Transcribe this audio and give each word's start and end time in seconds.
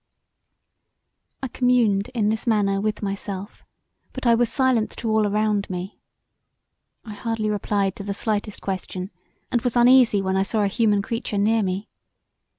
I 1.43 1.47
communed 1.47 2.09
in 2.15 2.29
this 2.29 2.47
manner 2.47 2.81
with 2.81 3.03
myself, 3.03 3.63
but 4.13 4.25
I 4.25 4.33
was 4.33 4.49
silent 4.51 4.89
to 4.97 5.11
all 5.11 5.27
around 5.27 5.69
me. 5.69 5.99
I 7.05 7.13
hardly 7.13 7.51
replied 7.51 7.95
to 7.97 8.03
the 8.03 8.15
slightest 8.15 8.61
question, 8.61 9.11
and 9.51 9.61
was 9.61 9.75
uneasy 9.75 10.19
when 10.19 10.35
I 10.37 10.41
saw 10.41 10.63
a 10.63 10.67
human 10.67 11.03
creature 11.03 11.37
near 11.37 11.61
me. 11.61 11.87